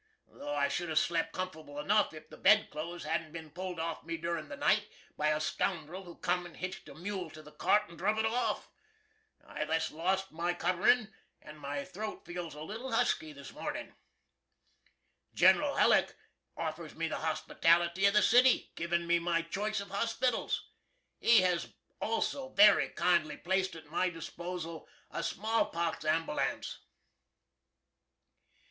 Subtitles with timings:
[0.27, 4.03] Tho' I should hav' slept comf'ble enuff if the bed clothes hadn't bin pulled off
[4.03, 7.51] me durin' the night, by a scoundrul who cum and hitched a mule to the
[7.51, 8.71] cart and druv it off.
[9.45, 13.93] I thus lost my cuverin', and my throat feels a little husky this mornin'.
[15.35, 16.15] Gin'ral Hulleck
[16.57, 20.67] offers me the hospitality of the city, givin me my choice of hospitals.
[21.19, 26.79] He has also very kindly placed at my disposal a smallpox amboolance.